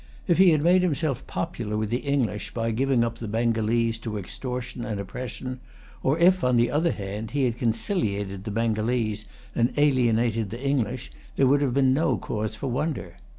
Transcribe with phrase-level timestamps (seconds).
[0.25, 4.17] If he had made himself popular with the English by giving up the Bengalese to
[4.17, 5.59] extortion and oppression,
[6.01, 11.11] or if, on the other hand, he had conciliated the Bengalese and alienated the English,
[11.35, 13.17] there would have been no cause for wonder.